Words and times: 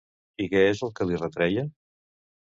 I 0.45 0.47
què 0.53 0.61
és 0.69 0.81
el 0.87 0.93
que 1.01 1.07
li 1.11 1.21
retreia? 1.21 1.67